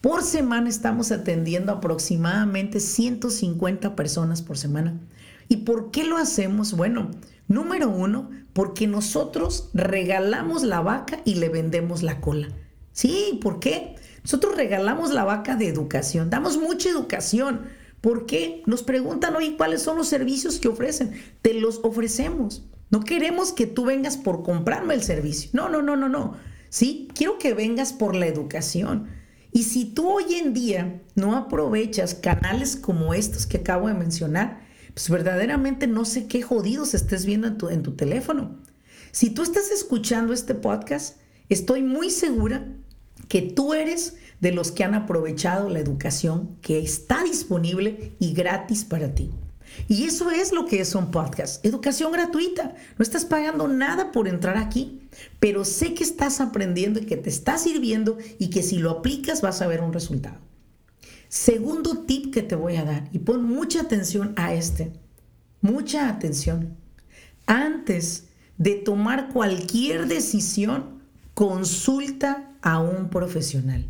Por 0.00 0.22
semana 0.22 0.68
estamos 0.68 1.12
atendiendo 1.12 1.70
aproximadamente 1.70 2.80
150 2.80 3.94
personas 3.94 4.42
por 4.42 4.58
semana. 4.58 4.98
¿Y 5.48 5.58
por 5.58 5.90
qué 5.90 6.04
lo 6.04 6.16
hacemos? 6.16 6.72
Bueno, 6.72 7.10
número 7.50 7.90
uno, 7.90 8.30
porque 8.52 8.86
nosotros 8.86 9.70
regalamos 9.74 10.62
la 10.62 10.80
vaca 10.80 11.20
y 11.24 11.34
le 11.34 11.48
vendemos 11.48 12.02
la 12.02 12.20
cola. 12.20 12.48
Sí, 12.92 13.38
¿por 13.42 13.60
qué? 13.60 13.96
Nosotros 14.22 14.56
regalamos 14.56 15.10
la 15.10 15.24
vaca 15.24 15.56
de 15.56 15.68
educación, 15.68 16.30
damos 16.30 16.58
mucha 16.58 16.88
educación. 16.88 17.62
¿Por 18.00 18.24
qué? 18.24 18.62
Nos 18.66 18.82
preguntan, 18.82 19.34
oye, 19.36 19.56
¿cuáles 19.56 19.82
son 19.82 19.98
los 19.98 20.08
servicios 20.08 20.58
que 20.58 20.68
ofrecen? 20.68 21.12
Te 21.42 21.52
los 21.54 21.80
ofrecemos. 21.82 22.64
No 22.88 23.00
queremos 23.00 23.52
que 23.52 23.66
tú 23.66 23.84
vengas 23.84 24.16
por 24.16 24.42
comprarme 24.42 24.94
el 24.94 25.02
servicio. 25.02 25.50
No, 25.52 25.68
no, 25.68 25.82
no, 25.82 25.96
no, 25.96 26.08
no. 26.08 26.36
Sí, 26.68 27.08
quiero 27.14 27.38
que 27.38 27.52
vengas 27.52 27.92
por 27.92 28.14
la 28.14 28.26
educación. 28.26 29.08
Y 29.52 29.64
si 29.64 29.86
tú 29.86 30.08
hoy 30.08 30.34
en 30.34 30.54
día 30.54 31.02
no 31.16 31.36
aprovechas 31.36 32.14
canales 32.14 32.76
como 32.76 33.12
estos 33.12 33.46
que 33.46 33.58
acabo 33.58 33.88
de 33.88 33.94
mencionar, 33.94 34.60
pues 35.00 35.08
verdaderamente 35.08 35.86
no 35.86 36.04
sé 36.04 36.26
qué 36.26 36.42
jodidos 36.42 36.92
estés 36.92 37.24
viendo 37.24 37.46
en 37.46 37.56
tu, 37.56 37.70
en 37.70 37.82
tu 37.82 37.92
teléfono. 37.92 38.58
Si 39.12 39.30
tú 39.30 39.42
estás 39.42 39.70
escuchando 39.70 40.34
este 40.34 40.54
podcast, 40.54 41.16
estoy 41.48 41.80
muy 41.80 42.10
segura 42.10 42.66
que 43.26 43.40
tú 43.40 43.72
eres 43.72 44.16
de 44.40 44.52
los 44.52 44.72
que 44.72 44.84
han 44.84 44.92
aprovechado 44.92 45.70
la 45.70 45.78
educación 45.78 46.54
que 46.60 46.80
está 46.80 47.24
disponible 47.24 48.12
y 48.18 48.34
gratis 48.34 48.84
para 48.84 49.14
ti. 49.14 49.30
Y 49.88 50.04
eso 50.04 50.30
es 50.30 50.52
lo 50.52 50.66
que 50.66 50.82
es 50.82 50.94
un 50.94 51.10
podcast, 51.10 51.64
educación 51.64 52.12
gratuita. 52.12 52.74
No 52.98 53.02
estás 53.02 53.24
pagando 53.24 53.68
nada 53.68 54.12
por 54.12 54.28
entrar 54.28 54.58
aquí, 54.58 55.00
pero 55.38 55.64
sé 55.64 55.94
que 55.94 56.04
estás 56.04 56.42
aprendiendo 56.42 57.00
y 57.00 57.06
que 57.06 57.16
te 57.16 57.30
está 57.30 57.56
sirviendo 57.56 58.18
y 58.38 58.50
que 58.50 58.62
si 58.62 58.76
lo 58.76 58.90
aplicas 58.90 59.40
vas 59.40 59.62
a 59.62 59.66
ver 59.66 59.80
un 59.80 59.94
resultado. 59.94 60.49
Segundo 61.30 61.98
tip 62.06 62.34
que 62.34 62.42
te 62.42 62.56
voy 62.56 62.74
a 62.74 62.84
dar, 62.84 63.08
y 63.12 63.20
pon 63.20 63.44
mucha 63.44 63.82
atención 63.82 64.34
a 64.36 64.52
este, 64.52 64.92
mucha 65.60 66.08
atención. 66.08 66.76
Antes 67.46 68.30
de 68.58 68.74
tomar 68.74 69.28
cualquier 69.28 70.08
decisión, 70.08 71.04
consulta 71.34 72.50
a 72.62 72.80
un 72.80 73.10
profesional. 73.10 73.86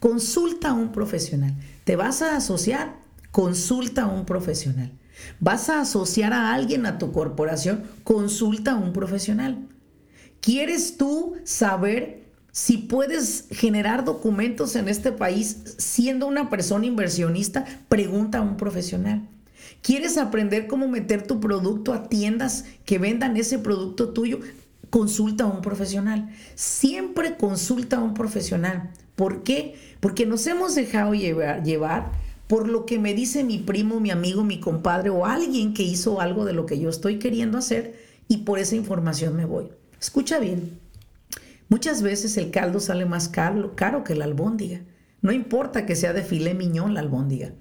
Consulta 0.00 0.68
a 0.68 0.74
un 0.74 0.92
profesional. 0.92 1.54
¿Te 1.84 1.96
vas 1.96 2.20
a 2.20 2.36
asociar? 2.36 2.98
Consulta 3.30 4.02
a 4.02 4.08
un 4.08 4.26
profesional. 4.26 4.92
¿Vas 5.40 5.70
a 5.70 5.80
asociar 5.80 6.34
a 6.34 6.52
alguien 6.52 6.84
a 6.84 6.98
tu 6.98 7.10
corporación? 7.10 7.84
Consulta 8.04 8.72
a 8.72 8.76
un 8.76 8.92
profesional. 8.92 9.66
¿Quieres 10.42 10.98
tú 10.98 11.36
saber 11.44 12.25
si 12.56 12.78
puedes 12.78 13.48
generar 13.50 14.06
documentos 14.06 14.76
en 14.76 14.88
este 14.88 15.12
país 15.12 15.74
siendo 15.76 16.26
una 16.26 16.48
persona 16.48 16.86
inversionista, 16.86 17.66
pregunta 17.90 18.38
a 18.38 18.40
un 18.40 18.56
profesional. 18.56 19.28
¿Quieres 19.82 20.16
aprender 20.16 20.66
cómo 20.66 20.88
meter 20.88 21.26
tu 21.26 21.38
producto 21.38 21.92
a 21.92 22.08
tiendas 22.08 22.64
que 22.86 22.96
vendan 22.96 23.36
ese 23.36 23.58
producto 23.58 24.08
tuyo? 24.08 24.40
Consulta 24.88 25.44
a 25.44 25.48
un 25.48 25.60
profesional. 25.60 26.30
Siempre 26.54 27.36
consulta 27.36 27.98
a 27.98 28.02
un 28.02 28.14
profesional. 28.14 28.90
¿Por 29.16 29.42
qué? 29.42 29.74
Porque 30.00 30.24
nos 30.24 30.46
hemos 30.46 30.74
dejado 30.74 31.12
llevar, 31.12 31.62
llevar 31.62 32.10
por 32.46 32.70
lo 32.70 32.86
que 32.86 32.98
me 32.98 33.12
dice 33.12 33.44
mi 33.44 33.58
primo, 33.58 34.00
mi 34.00 34.10
amigo, 34.10 34.44
mi 34.44 34.60
compadre 34.60 35.10
o 35.10 35.26
alguien 35.26 35.74
que 35.74 35.82
hizo 35.82 36.22
algo 36.22 36.46
de 36.46 36.54
lo 36.54 36.64
que 36.64 36.78
yo 36.78 36.88
estoy 36.88 37.18
queriendo 37.18 37.58
hacer 37.58 38.02
y 38.28 38.38
por 38.38 38.58
esa 38.58 38.76
información 38.76 39.36
me 39.36 39.44
voy. 39.44 39.68
Escucha 40.00 40.38
bien. 40.38 40.85
Muchas 41.68 42.02
veces 42.02 42.36
el 42.36 42.50
caldo 42.50 42.78
sale 42.78 43.06
más 43.06 43.28
caro, 43.28 43.74
caro 43.74 44.04
que 44.04 44.14
la 44.14 44.24
albóndiga. 44.24 44.82
No 45.20 45.32
importa 45.32 45.86
que 45.86 45.96
sea 45.96 46.12
de 46.12 46.22
filé 46.22 46.54
miñón 46.54 46.94
la 46.94 47.00
albóndiga. 47.00 47.54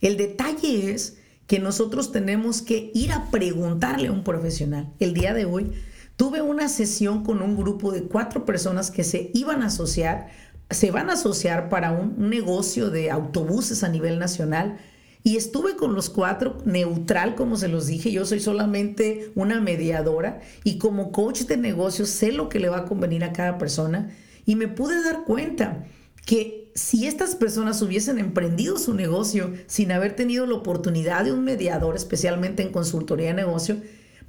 El 0.00 0.16
detalle 0.16 0.92
es 0.92 1.18
que 1.48 1.58
nosotros 1.58 2.12
tenemos 2.12 2.62
que 2.62 2.92
ir 2.94 3.10
a 3.10 3.30
preguntarle 3.30 4.08
a 4.08 4.12
un 4.12 4.22
profesional. 4.22 4.92
El 5.00 5.14
día 5.14 5.34
de 5.34 5.44
hoy 5.44 5.72
tuve 6.16 6.42
una 6.42 6.68
sesión 6.68 7.24
con 7.24 7.42
un 7.42 7.56
grupo 7.56 7.90
de 7.90 8.02
cuatro 8.02 8.44
personas 8.44 8.90
que 8.90 9.02
se 9.02 9.30
iban 9.34 9.62
a 9.62 9.66
asociar, 9.66 10.28
se 10.70 10.90
van 10.90 11.10
a 11.10 11.14
asociar 11.14 11.68
para 11.68 11.90
un 11.90 12.28
negocio 12.28 12.90
de 12.90 13.10
autobuses 13.10 13.82
a 13.82 13.88
nivel 13.88 14.18
nacional 14.18 14.78
y 15.22 15.36
estuve 15.36 15.76
con 15.76 15.94
los 15.94 16.10
cuatro 16.10 16.58
neutral, 16.64 17.34
como 17.34 17.56
se 17.56 17.68
los 17.68 17.86
dije, 17.86 18.12
yo 18.12 18.24
soy 18.24 18.40
solamente 18.40 19.30
una 19.34 19.60
mediadora 19.60 20.40
y 20.64 20.78
como 20.78 21.12
coach 21.12 21.42
de 21.42 21.56
negocios 21.56 22.08
sé 22.08 22.32
lo 22.32 22.48
que 22.48 22.60
le 22.60 22.68
va 22.68 22.78
a 22.78 22.84
convenir 22.84 23.24
a 23.24 23.32
cada 23.32 23.58
persona 23.58 24.10
y 24.46 24.56
me 24.56 24.68
pude 24.68 25.02
dar 25.02 25.24
cuenta 25.24 25.84
que 26.24 26.70
si 26.74 27.06
estas 27.06 27.34
personas 27.34 27.82
hubiesen 27.82 28.18
emprendido 28.18 28.78
su 28.78 28.94
negocio 28.94 29.52
sin 29.66 29.92
haber 29.92 30.14
tenido 30.14 30.46
la 30.46 30.54
oportunidad 30.54 31.24
de 31.24 31.32
un 31.32 31.42
mediador, 31.42 31.96
especialmente 31.96 32.62
en 32.62 32.70
consultoría 32.70 33.28
de 33.28 33.34
negocio, 33.34 33.76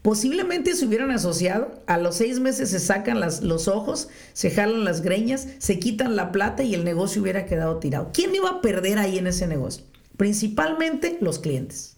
posiblemente 0.01 0.75
se 0.75 0.85
hubieran 0.85 1.11
asociado, 1.11 1.81
a 1.85 1.97
los 1.97 2.15
seis 2.15 2.39
meses 2.39 2.69
se 2.69 2.79
sacan 2.79 3.19
los 3.19 3.67
ojos, 3.67 4.09
se 4.33 4.49
jalan 4.49 4.83
las 4.83 5.01
greñas, 5.01 5.47
se 5.59 5.77
quitan 5.77 6.15
la 6.15 6.31
plata 6.31 6.63
y 6.63 6.73
el 6.73 6.83
negocio 6.83 7.21
hubiera 7.21 7.45
quedado 7.45 7.77
tirado. 7.77 8.09
¿Quién 8.13 8.33
iba 8.33 8.49
a 8.49 8.61
perder 8.61 8.97
ahí 8.97 9.17
en 9.17 9.27
ese 9.27 9.45
negocio? 9.45 9.83
Principalmente 10.19 11.17
los 11.21 11.39
clientes. 11.39 11.95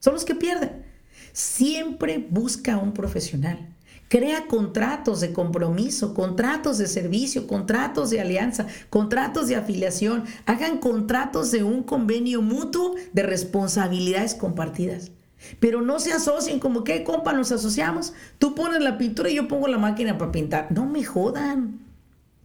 Son 0.00 0.14
los 0.14 0.24
que 0.24 0.34
pierden. 0.34 0.84
Siempre 1.32 2.18
busca 2.28 2.78
un 2.78 2.92
profesional. 2.92 3.76
Crea 4.08 4.48
contratos 4.48 5.20
de 5.20 5.32
compromiso, 5.32 6.12
contratos 6.12 6.78
de 6.78 6.88
servicio, 6.88 7.46
contratos 7.46 8.10
de 8.10 8.20
alianza, 8.20 8.66
contratos 8.88 9.46
de 9.46 9.54
afiliación. 9.54 10.24
Hagan 10.46 10.78
contratos 10.78 11.52
de 11.52 11.62
un 11.62 11.84
convenio 11.84 12.42
mutuo 12.42 12.96
de 13.12 13.22
responsabilidades 13.22 14.34
compartidas. 14.34 15.12
Pero 15.60 15.80
no 15.80 16.00
se 16.00 16.12
asocien 16.12 16.58
como 16.58 16.82
que, 16.82 17.04
compa, 17.04 17.34
nos 17.34 17.52
asociamos. 17.52 18.14
Tú 18.40 18.56
pones 18.56 18.80
la 18.80 18.98
pintura 18.98 19.30
y 19.30 19.36
yo 19.36 19.46
pongo 19.46 19.68
la 19.68 19.78
máquina 19.78 20.18
para 20.18 20.32
pintar. 20.32 20.72
No 20.72 20.86
me 20.86 21.04
jodan. 21.04 21.78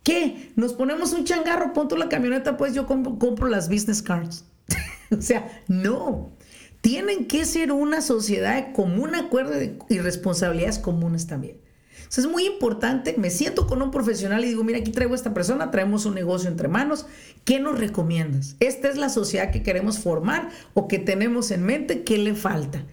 ¿Qué? 0.04 0.52
Nos 0.56 0.74
ponemos 0.74 1.14
un 1.14 1.24
changarro, 1.24 1.74
pon 1.74 1.88
la 1.98 2.10
camioneta, 2.10 2.58
pues 2.58 2.76
yo 2.76 2.86
compro 2.86 3.48
las 3.48 3.70
business 3.70 4.04
cards. 4.04 4.46
o 5.18 5.22
sea, 5.22 5.62
no. 5.68 6.32
Tienen 6.82 7.26
que 7.26 7.46
ser 7.46 7.72
una 7.72 8.02
sociedad 8.02 8.56
de 8.56 8.72
común 8.74 9.16
acuerdo 9.16 9.54
y 9.90 10.00
responsabilidades 10.00 10.78
comunes 10.78 11.26
también. 11.26 11.58
es 12.16 12.28
muy 12.28 12.46
importante, 12.46 13.16
me 13.18 13.32
siento 13.32 13.66
con 13.66 13.82
un 13.82 13.90
profesional 13.90 14.46
y 14.46 14.50
digo, 14.50 14.64
mira, 14.64 14.78
aquí 14.80 14.92
traigo 14.92 15.14
a 15.14 15.18
esta 15.18 15.34
persona, 15.34 15.72
traemos 15.72 16.06
un 16.06 16.14
negocio 16.14 16.48
entre 16.48 16.68
manos, 16.68 17.08
¿qué 17.44 17.60
nos 17.60 17.80
recomiendas? 17.80 18.56
Esta 18.60 18.88
es 18.90 18.98
la 18.98 19.10
sociedad 19.10 19.52
que 19.52 19.64
queremos 19.64 19.98
formar 19.98 20.50
o 20.76 20.88
que 20.88 21.00
tenemos 21.00 21.50
en 21.50 21.64
mente, 21.64 22.04
¿qué 22.04 22.20
le 22.20 22.36
falta? 22.36 22.86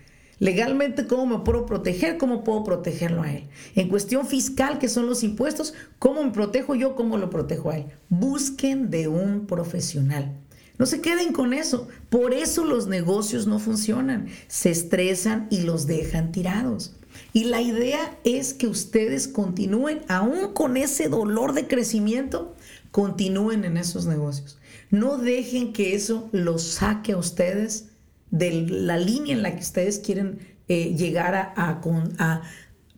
Legalmente, 0.43 1.07
¿cómo 1.07 1.25
me 1.27 1.45
puedo 1.45 1.67
proteger? 1.67 2.19
¿Cómo 2.19 2.43
puedo 2.43 2.65
protegerlo 2.65 3.23
a 3.23 3.33
él? 3.33 3.45
En 3.77 3.89
cuestión 3.89 4.27
fiscal, 4.27 4.81
que 4.81 4.89
son 4.89 5.07
los 5.07 5.23
impuestos, 5.23 5.73
¿cómo 6.01 6.25
me 6.25 6.33
protejo 6.33 6.75
yo? 6.75 6.97
¿Cómo 6.97 7.17
lo 7.17 7.31
protejo 7.31 7.71
a 7.71 7.77
él? 7.77 7.87
Busquen 8.09 8.91
de 8.91 9.07
un 9.07 9.47
profesional. 9.47 10.42
No 10.83 10.87
se 10.87 11.01
queden 11.01 11.33
con 11.33 11.53
eso. 11.53 11.87
Por 12.11 12.35
eso 12.35 12.65
los 12.65 12.89
negocios 12.89 13.47
no 13.47 13.61
funcionan. 13.61 14.27
Se 14.49 14.69
estresan 14.69 15.47
y 15.49 15.61
los 15.61 15.87
dejan 15.87 16.33
tirados. 16.33 16.97
Y 17.33 17.45
la 17.45 17.61
idea 17.61 18.19
es 18.25 18.53
que 18.53 18.67
ustedes 18.67 19.29
continúen, 19.29 20.01
aún 20.09 20.53
con 20.55 20.77
ese 20.77 21.09
dolor 21.09 21.53
de 21.53 21.69
crecimiento, 21.69 22.57
continúen 22.91 23.65
en 23.65 23.77
esos 23.77 24.07
negocios. 24.07 24.59
No 24.91 25.19
dejen 25.19 25.73
que 25.73 25.95
eso 25.95 26.29
los 26.33 26.65
saque 26.65 27.13
a 27.13 27.17
ustedes 27.17 27.91
de 28.33 28.67
la 28.69 28.99
línea 28.99 29.37
en 29.37 29.45
la 29.45 29.55
que 29.55 29.63
ustedes 29.63 30.01
quieren 30.01 30.41
eh, 30.67 30.97
llegar 30.97 31.37
a, 31.37 31.53
a, 31.55 32.43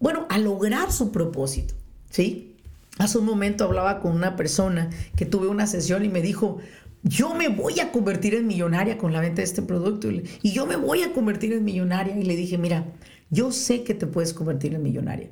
bueno, 0.00 0.24
a 0.30 0.38
lograr 0.38 0.90
su 0.90 1.12
propósito, 1.12 1.74
¿sí? 2.08 2.54
Hace 2.96 3.18
un 3.18 3.26
momento 3.26 3.64
hablaba 3.64 4.00
con 4.00 4.12
una 4.12 4.36
persona 4.36 4.88
que 5.16 5.26
tuve 5.26 5.48
una 5.48 5.66
sesión 5.66 6.04
y 6.04 6.08
me 6.08 6.22
dijo, 6.22 6.60
yo 7.04 7.34
me 7.34 7.48
voy 7.48 7.80
a 7.80 7.92
convertir 7.92 8.34
en 8.34 8.46
millonaria 8.46 8.96
con 8.96 9.12
la 9.12 9.20
venta 9.20 9.36
de 9.36 9.44
este 9.44 9.62
producto 9.62 10.08
y 10.10 10.52
yo 10.52 10.66
me 10.66 10.76
voy 10.76 11.02
a 11.02 11.12
convertir 11.12 11.52
en 11.52 11.62
millonaria. 11.62 12.16
Y 12.16 12.24
le 12.24 12.34
dije, 12.34 12.58
mira, 12.58 12.86
yo 13.30 13.52
sé 13.52 13.84
que 13.84 13.94
te 13.94 14.06
puedes 14.06 14.32
convertir 14.32 14.74
en 14.74 14.82
millonaria, 14.82 15.28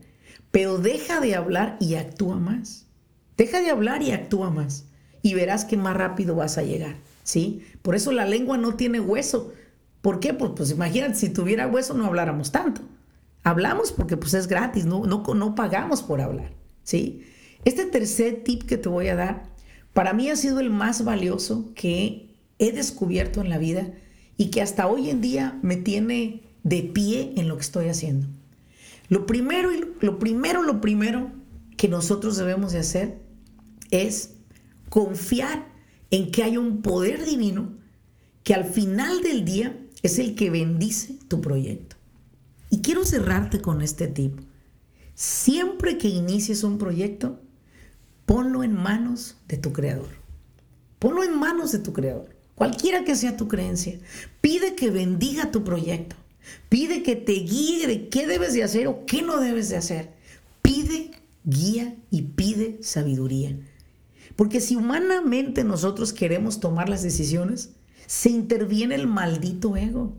pero 0.51 0.79
deja 0.79 1.21
de 1.21 1.35
hablar 1.35 1.79
y 1.81 1.95
actúa 1.95 2.39
más. 2.39 2.87
Deja 3.39 3.61
de 3.63 3.71
hablar 3.71 4.03
y 4.03 4.13
actúa 4.13 4.51
más 4.51 4.85
y 5.23 5.35
verás 5.35 5.65
que 5.65 5.79
más 5.79 5.97
rápido 5.97 6.35
vas 6.37 6.59
a 6.59 6.63
llegar, 6.63 6.97
¿sí? 7.23 7.65
Por 7.81 7.95
eso 7.95 8.13
la 8.13 8.27
lengua 8.27 8.59
no 8.59 8.75
tiene 8.75 9.01
hueso. 9.01 9.53
¿Por 10.03 10.21
qué? 10.21 10.35
Pues, 10.35 10.53
pues 10.55 10.71
imagínate, 10.73 11.15
si 11.15 11.31
tuviera 11.31 11.67
hueso 11.67 11.95
no 11.95 12.05
habláramos 12.05 12.53
tanto. 12.53 12.83
Hablamos 13.45 13.93
porque 13.93 14.17
pues 14.17 14.35
es 14.35 14.47
gratis, 14.47 14.85
no, 14.85 15.07
no, 15.07 15.23
no 15.35 15.55
pagamos 15.55 16.03
por 16.03 16.21
hablar, 16.21 16.53
¿sí? 16.83 17.25
Este 17.65 17.87
tercer 17.87 18.43
tip 18.45 18.65
que 18.65 18.77
te 18.77 18.89
voy 18.89 19.09
a 19.09 19.17
dar, 19.17 19.52
para 19.93 20.13
mí 20.13 20.31
ha 20.31 20.37
sido 20.37 20.61
el 20.61 20.71
más 20.71 21.05
valioso 21.05 21.73
que 21.75 22.35
he 22.59 22.73
descubierto 22.73 23.41
en 23.41 23.49
la 23.49 23.59
vida 23.59 23.93
y 24.37 24.47
que 24.47 24.63
hasta 24.63 24.87
hoy 24.87 25.11
en 25.11 25.21
día 25.21 25.59
me 25.63 25.77
tiene 25.77 26.43
de 26.63 26.83
pie 26.83 27.33
en 27.37 27.49
lo 27.49 27.57
que 27.57 27.63
estoy 27.63 27.89
haciendo. 27.89 28.27
Lo 29.09 29.27
primero, 29.27 29.69
lo 30.01 30.19
primero, 30.19 30.63
lo 30.63 30.81
primero 30.81 31.31
que 31.77 31.89
nosotros 31.89 32.37
debemos 32.37 32.73
de 32.73 32.79
hacer 32.79 33.19
es 33.91 34.35
confiar 34.89 35.67
en 36.11 36.31
que 36.31 36.45
hay 36.45 36.57
un 36.57 36.83
poder 36.83 37.25
divino 37.25 37.73
que 38.43 38.55
al 38.55 38.65
final 38.65 39.23
del 39.23 39.45
día 39.45 39.79
es 40.03 40.19
el 40.19 40.35
que 40.35 40.51
bendice 40.51 41.19
tu 41.29 41.41
proyecto. 41.41 41.97
Y 42.71 42.81
quiero 42.81 43.05
cerrarte 43.05 43.61
con 43.61 43.83
este 43.83 44.09
tip. 44.09 44.41
Siempre 45.15 45.99
que 45.99 46.09
inicies 46.09 46.65
un 46.65 46.79
proyecto, 46.79 47.42
ponlo 48.27 48.63
en 48.63 48.75
manos 48.75 49.37
de 49.49 49.57
tu 49.57 49.73
creador. 49.73 50.09
Ponlo 50.99 51.25
en 51.25 51.39
manos 51.39 51.73
de 51.73 51.81
tu 51.81 51.93
creador, 51.93 52.35
cualquiera 52.55 53.05
que 53.05 53.17
sea 53.17 53.37
tu 53.37 53.49
creencia. 53.49 53.99
Pide 54.41 54.75
que 54.75 54.91
bendiga 54.91 55.51
tu 55.51 55.65
proyecto. 55.65 56.17
Pide 56.69 57.03
que 57.03 57.17
te 57.17 57.33
guíe 57.33 57.87
de 57.87 58.09
qué 58.09 58.27
debes 58.27 58.55
de 58.55 58.63
hacer 58.63 58.87
o 58.87 59.05
qué 59.07 59.23
no 59.23 59.41
debes 59.41 59.69
de 59.69 59.77
hacer. 59.77 60.11
Pide 60.63 61.11
guía 61.45 61.97
y 62.11 62.23
pide 62.23 62.79
sabiduría. 62.83 63.57
Porque 64.37 64.61
si 64.61 64.77
humanamente 64.77 65.65
nosotros 65.65 66.13
queremos 66.13 66.61
tomar 66.61 66.89
las 66.89 67.03
decisiones, 67.03 67.71
se 68.07 68.31
interviene 68.31 68.95
el 68.95 69.07
maldito 69.07 69.77
ego. 69.77 70.17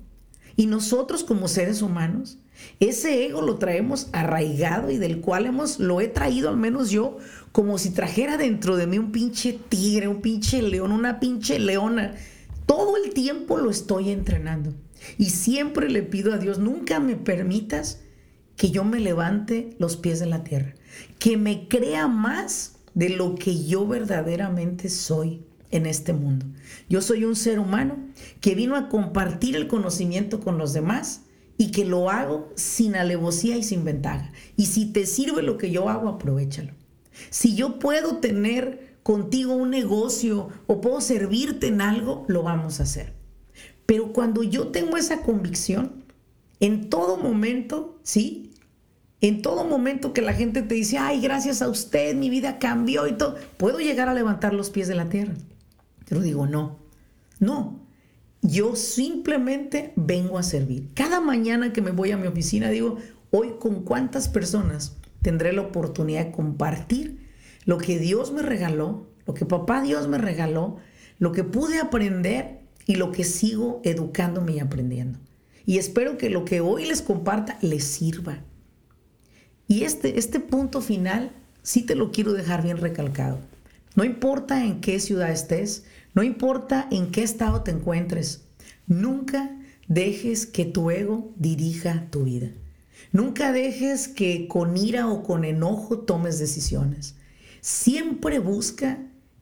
Y 0.56 0.68
nosotros 0.68 1.24
como 1.24 1.48
seres 1.48 1.82
humanos, 1.82 2.38
ese 2.80 3.26
ego 3.26 3.42
lo 3.42 3.58
traemos 3.58 4.10
arraigado 4.12 4.92
y 4.92 4.98
del 4.98 5.20
cual 5.20 5.46
hemos, 5.46 5.80
lo 5.80 6.02
he 6.02 6.08
traído 6.08 6.50
al 6.50 6.58
menos 6.58 6.92
yo, 6.92 7.18
como 7.52 7.78
si 7.78 7.90
trajera 7.92 8.38
dentro 8.38 8.78
de 8.78 8.88
mí 8.88 8.98
un 9.00 9.12
pinche 9.12 9.54
tigre, 9.54 10.08
un 10.08 10.22
pinche 10.22 10.62
león, 10.62 10.92
una 10.92 11.20
pinche 11.20 11.60
leona. 11.60 12.16
Todo 12.66 12.98
el 12.98 13.14
tiempo 13.14 13.58
lo 13.58 13.70
estoy 13.70 14.10
entrenando. 14.10 14.74
Y 15.18 15.32
siempre 15.32 15.90
le 15.90 16.04
pido 16.04 16.34
a 16.34 16.38
Dios, 16.38 16.60
nunca 16.60 17.00
me 17.00 17.16
permitas 17.16 18.00
que 18.56 18.72
yo 18.72 18.84
me 18.84 19.00
levante 19.00 19.76
los 19.80 19.98
pies 19.98 20.20
de 20.20 20.28
la 20.28 20.44
tierra, 20.44 20.76
que 21.20 21.38
me 21.38 21.68
crea 21.68 22.08
más 22.08 22.76
de 22.94 23.10
lo 23.10 23.36
que 23.36 23.66
yo 23.66 23.88
verdaderamente 23.88 24.90
soy 24.90 25.42
en 25.74 25.88
este 25.88 26.14
mundo. 26.14 26.46
Yo 26.88 27.02
soy 27.02 27.26
un 27.26 27.36
ser 27.36 27.60
humano 27.60 27.98
que 28.40 28.56
vino 28.56 28.76
a 28.76 28.90
compartir 28.90 29.56
el 29.56 29.68
conocimiento 29.68 30.40
con 30.40 30.58
los 30.58 30.72
demás 30.72 31.22
y 31.58 31.72
que 31.72 31.84
lo 31.84 32.10
hago 32.10 32.50
sin 32.56 32.96
alevosía 32.96 33.58
y 33.58 33.64
sin 33.64 33.84
ventaja. 33.84 34.32
Y 34.56 34.68
si 34.68 34.86
te 34.86 35.06
sirve 35.06 35.42
lo 35.42 35.58
que 35.58 35.72
yo 35.72 35.90
hago, 35.90 36.10
aprovechalo. 36.10 36.74
Si 37.30 37.56
yo 37.56 37.80
puedo 37.80 38.18
tener 38.18 38.98
contigo 39.04 39.54
un 39.54 39.72
negocio 39.72 40.50
o 40.68 40.80
puedo 40.80 41.02
servirte 41.02 41.68
en 41.68 41.82
algo, 41.82 42.26
lo 42.28 42.44
vamos 42.44 42.80
a 42.80 42.84
hacer. 42.84 43.14
Pero 43.86 44.14
cuando 44.14 44.44
yo 44.44 44.68
tengo 44.68 44.98
esa 44.98 45.22
convicción, 45.22 46.04
en 46.60 46.90
todo 46.90 47.18
momento, 47.18 48.00
¿sí? 48.04 48.52
En 49.22 49.42
todo 49.42 49.66
momento 49.66 50.14
que 50.14 50.22
la 50.22 50.34
gente 50.34 50.62
te 50.62 50.76
dice, 50.76 50.98
ay, 50.98 51.20
gracias 51.20 51.62
a 51.62 51.68
usted, 51.68 52.16
mi 52.16 52.30
vida 52.30 52.60
cambió 52.60 53.08
y 53.08 53.14
todo, 53.14 53.36
puedo 53.58 53.80
llegar 53.80 54.08
a 54.08 54.14
levantar 54.14 54.54
los 54.54 54.70
pies 54.70 54.88
de 54.88 54.96
la 54.96 55.10
tierra. 55.10 55.34
Yo 56.10 56.20
digo, 56.20 56.46
no, 56.48 56.80
no. 57.40 57.80
Yo 58.42 58.76
simplemente 58.76 59.94
vengo 59.96 60.38
a 60.38 60.44
servir. 60.44 60.90
Cada 60.94 61.22
mañana 61.22 61.72
que 61.72 61.82
me 61.82 61.92
voy 61.92 62.12
a 62.12 62.18
mi 62.18 62.28
oficina 62.28 62.70
digo, 62.70 62.98
hoy 63.32 63.56
con 63.60 63.84
cuántas 63.84 64.28
personas 64.28 64.98
tendré 65.22 65.54
la 65.54 65.62
oportunidad 65.62 66.26
de 66.26 66.32
compartir 66.32 67.30
lo 67.66 67.78
que 67.78 67.98
Dios 67.98 68.32
me 68.32 68.42
regaló, 68.42 69.08
lo 69.26 69.34
que 69.34 69.46
papá 69.46 69.82
Dios 69.82 70.08
me 70.08 70.18
regaló, 70.18 70.78
lo 71.20 71.32
que 71.32 71.44
pude 71.44 71.80
aprender 71.80 72.60
y 72.86 72.96
lo 72.96 73.12
que 73.12 73.24
sigo 73.24 73.82
educándome 73.84 74.54
y 74.54 74.60
aprendiendo. 74.60 75.20
Y 75.66 75.78
espero 75.78 76.18
que 76.18 76.30
lo 76.30 76.44
que 76.44 76.60
hoy 76.60 76.86
les 76.86 77.02
comparta 77.02 77.58
les 77.62 77.86
sirva. 77.86 78.40
Y 79.68 79.84
este, 79.84 80.20
este 80.20 80.42
punto 80.42 80.82
final 80.82 81.32
sí 81.62 81.84
te 81.84 81.96
lo 81.96 82.12
quiero 82.12 82.34
dejar 82.34 82.64
bien 82.64 82.78
recalcado. 82.78 83.40
No 83.96 84.04
importa 84.04 84.64
en 84.64 84.82
qué 84.82 85.00
ciudad 85.00 85.32
estés, 85.32 85.86
no 86.14 86.24
importa 86.24 86.88
en 86.92 87.12
qué 87.12 87.24
estado 87.24 87.62
te 87.62 87.72
encuentres, 87.72 88.46
nunca 88.88 89.58
dejes 89.88 90.46
que 90.46 90.66
tu 90.66 90.92
ego 90.92 91.32
dirija 91.38 92.08
tu 92.10 92.24
vida. 92.24 92.50
Nunca 93.12 93.52
dejes 93.52 94.08
que 94.08 94.48
con 94.48 94.76
ira 94.78 95.08
o 95.08 95.24
con 95.24 95.46
enojo 95.46 96.00
tomes 96.00 96.40
decisiones. 96.40 97.16
Siempre 97.62 98.40
busca 98.40 99.00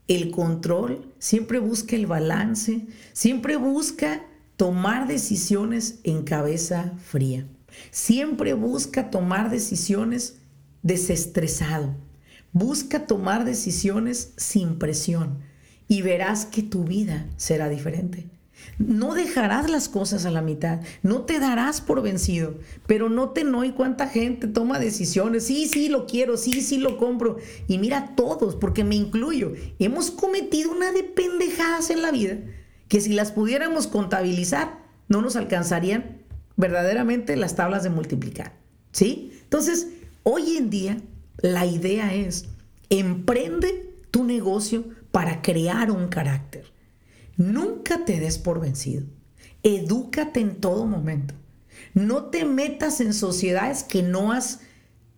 el 0.08 0.32
control, 0.32 1.14
siempre 1.20 1.60
busca 1.60 1.96
el 1.96 2.06
balance, 2.06 2.88
siempre 3.14 3.56
busca 3.56 4.26
tomar 4.58 5.08
decisiones 5.08 6.00
en 6.04 6.24
cabeza 6.24 6.94
fría. 7.04 7.48
Siempre 7.92 8.54
busca 8.54 9.10
tomar 9.10 9.50
decisiones 9.50 10.36
desestresado. 10.84 11.96
Busca 12.54 13.08
tomar 13.08 13.46
decisiones 13.46 14.34
sin 14.38 14.78
presión 14.78 15.40
y 15.88 16.02
verás 16.02 16.46
que 16.46 16.64
tu 16.64 16.84
vida 16.84 17.28
será 17.38 17.70
diferente. 17.70 18.28
No 18.78 19.14
dejarás 19.14 19.70
las 19.70 19.90
cosas 19.90 20.26
a 20.26 20.32
la 20.32 20.42
mitad, 20.42 20.82
no 21.04 21.22
te 21.22 21.40
darás 21.40 21.82
por 21.82 22.02
vencido, 22.02 22.56
pero 22.88 23.10
no 23.10 23.30
te 23.30 23.44
no 23.44 23.62
hay 23.62 23.72
cuánta 23.72 24.08
gente 24.08 24.48
toma 24.48 24.80
decisiones, 24.80 25.46
sí, 25.46 25.68
sí 25.68 25.90
lo 25.90 26.06
quiero, 26.06 26.38
sí, 26.38 26.62
sí 26.62 26.78
lo 26.78 26.98
compro. 26.98 27.38
Y 27.68 27.78
mira 27.78 28.16
todos, 28.16 28.56
porque 28.56 28.84
me 28.84 28.96
incluyo, 28.96 29.54
hemos 29.80 30.12
cometido 30.12 30.72
una 30.72 30.92
de 30.92 31.04
pendejadas 31.04 31.90
en 31.90 32.02
la 32.02 32.12
vida 32.12 32.38
que 32.88 33.02
si 33.02 33.14
las 33.14 33.32
pudiéramos 33.32 33.88
contabilizar, 33.88 34.80
no 35.08 35.22
nos 35.22 35.36
alcanzarían 35.36 36.22
verdaderamente 36.58 37.36
las 37.38 37.56
tablas 37.56 37.84
de 37.84 37.90
multiplicar. 37.90 38.54
¿Sí? 38.92 39.32
Entonces, 39.44 39.88
hoy 40.24 40.58
en 40.58 40.70
día 40.70 40.98
la 41.42 41.66
idea 41.66 42.14
es, 42.14 42.46
emprende 42.90 43.96
tu 44.12 44.24
negocio 44.24 44.86
para 45.12 45.42
crear 45.42 45.92
un 45.92 46.08
carácter. 46.08 46.66
Nunca 47.38 48.06
te 48.06 48.20
des 48.20 48.38
por 48.38 48.60
vencido. 48.60 49.06
Edúcate 49.64 50.40
en 50.40 50.56
todo 50.56 50.86
momento. 50.86 51.34
No 51.94 52.26
te 52.26 52.46
metas 52.46 53.02
en 53.02 53.14
sociedades 53.14 53.84
que 53.84 54.04
no 54.04 54.32
has 54.32 54.60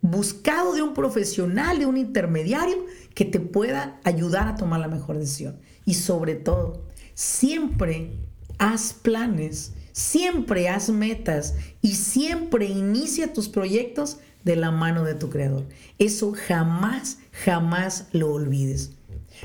buscado 0.00 0.74
de 0.74 0.82
un 0.82 0.94
profesional, 0.94 1.78
de 1.78 1.86
un 1.86 1.96
intermediario 1.96 2.84
que 3.14 3.24
te 3.24 3.40
pueda 3.40 4.00
ayudar 4.04 4.48
a 4.48 4.56
tomar 4.56 4.80
la 4.80 4.88
mejor 4.88 5.18
decisión. 5.18 5.58
Y 5.84 5.94
sobre 5.94 6.34
todo, 6.34 6.84
siempre 7.14 8.12
haz 8.58 8.92
planes, 8.92 9.72
siempre 9.92 10.68
haz 10.68 10.90
metas 10.90 11.54
y 11.80 11.94
siempre 11.94 12.66
inicia 12.66 13.32
tus 13.32 13.48
proyectos 13.48 14.18
de 14.44 14.56
la 14.56 14.70
mano 14.70 15.04
de 15.04 15.14
tu 15.14 15.30
creador. 15.30 15.64
Eso 15.98 16.32
jamás, 16.32 17.18
jamás 17.32 18.08
lo 18.12 18.32
olvides. 18.32 18.92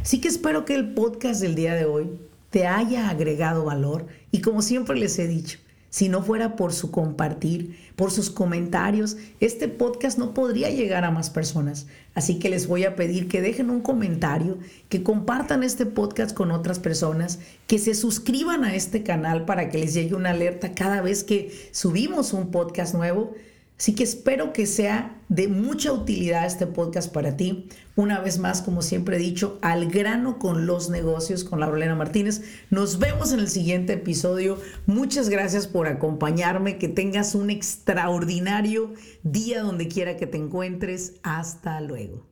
Así 0.02 0.22
que 0.22 0.28
espero 0.28 0.66
que 0.66 0.76
el 0.76 0.94
podcast 0.94 1.42
del 1.42 1.56
día 1.56 1.74
de 1.74 1.86
hoy 1.86 2.10
te 2.50 2.68
haya 2.68 3.10
agregado 3.10 3.66
valor 3.66 4.08
y 4.32 4.42
como 4.42 4.62
siempre 4.62 4.98
les 4.98 5.18
he 5.20 5.28
dicho, 5.28 5.60
si 5.90 6.08
no 6.08 6.22
fuera 6.22 6.56
por 6.56 6.72
su 6.72 6.92
compartir, 6.92 7.76
por 7.96 8.12
sus 8.12 8.30
comentarios, 8.30 9.18
este 9.40 9.68
podcast 9.68 10.20
no 10.20 10.36
podría 10.36 10.70
llegar 10.70 11.04
a 11.04 11.10
más 11.10 11.32
personas. 11.32 11.88
Así 12.14 12.38
que 12.38 12.50
les 12.50 12.68
voy 12.68 12.84
a 12.84 12.96
pedir 12.96 13.28
que 13.28 13.42
dejen 13.42 13.72
un 13.72 13.82
comentario, 13.82 14.60
que 14.88 15.02
compartan 15.02 15.64
este 15.64 15.88
podcast 15.88 16.36
con 16.36 16.52
otras 16.52 16.78
personas, 16.78 17.40
que 17.66 17.80
se 17.80 17.96
suscriban 17.96 18.64
a 18.64 18.76
este 18.76 19.02
canal 19.02 19.46
para 19.46 19.70
que 19.70 19.80
les 19.80 19.96
llegue 19.96 20.14
una 20.14 20.30
alerta 20.30 20.74
cada 20.74 21.02
vez 21.02 21.24
que 21.24 21.70
subimos 21.72 22.34
un 22.34 22.52
podcast 22.52 22.94
nuevo. 22.94 23.34
Así 23.80 23.96
que 23.96 24.04
espero 24.04 24.52
que 24.52 24.66
sea 24.66 25.22
de 25.30 25.48
mucha 25.48 25.94
utilidad 25.94 26.46
este 26.46 26.68
podcast 26.68 27.14
para 27.14 27.38
ti. 27.38 27.70
Una 27.96 28.20
vez 28.20 28.38
más, 28.38 28.62
como 28.62 28.82
siempre 28.82 29.16
he 29.16 29.20
dicho, 29.20 29.58
al 29.62 29.90
grano 29.90 30.38
con 30.38 30.66
los 30.66 30.90
negocios 30.90 31.46
con 31.46 31.62
Laurelena 31.62 31.96
Martínez. 31.96 32.42
Nos 32.70 33.00
vemos 33.00 33.32
en 33.32 33.40
el 33.40 33.48
siguiente 33.48 33.94
episodio. 33.94 34.60
Muchas 34.86 35.30
gracias 35.30 35.66
por 35.66 35.88
acompañarme. 35.88 36.78
Que 36.78 36.90
tengas 36.90 37.36
un 37.36 37.50
extraordinario 37.50 38.94
día 39.24 39.62
donde 39.62 39.88
quiera 39.88 40.18
que 40.18 40.28
te 40.28 40.38
encuentres. 40.38 41.14
Hasta 41.24 41.80
luego. 41.80 42.29